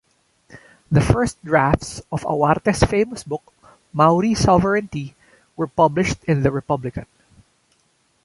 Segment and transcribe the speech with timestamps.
[0.91, 3.53] The first drafts of Awatere's famous book
[3.93, 5.13] "Maori Sovereignty"
[5.55, 7.05] were published in "The Republican".